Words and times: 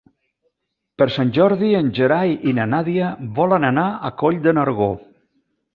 Per 1.01 1.07
Sant 1.15 1.33
Jordi 1.35 1.69
en 1.81 1.91
Gerai 1.99 2.35
i 2.53 2.57
na 2.61 2.67
Nàdia 2.73 3.13
volen 3.39 3.71
anar 3.73 3.87
a 4.11 4.15
Coll 4.25 4.45
de 4.49 4.57
Nargó. 4.61 4.95